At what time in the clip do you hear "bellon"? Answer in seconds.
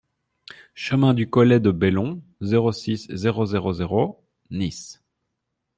1.69-2.23